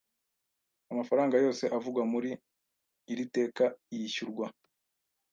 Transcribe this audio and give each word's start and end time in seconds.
Amafaranga 0.91 1.35
yose 1.45 1.63
avugwa 1.77 2.03
muri 2.13 2.31
iri 3.11 3.25
teka 3.35 3.65
yishyurwa 3.95 4.45